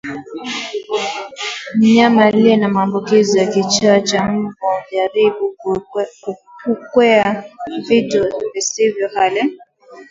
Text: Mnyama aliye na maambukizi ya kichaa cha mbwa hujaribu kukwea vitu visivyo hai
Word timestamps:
Mnyama 1.75 2.25
aliye 2.25 2.55
na 2.57 2.69
maambukizi 2.69 3.37
ya 3.39 3.45
kichaa 3.47 3.99
cha 3.99 4.23
mbwa 4.23 4.81
hujaribu 4.81 5.55
kukwea 6.63 7.43
vitu 7.87 8.25
visivyo 8.53 9.07
hai 9.13 9.51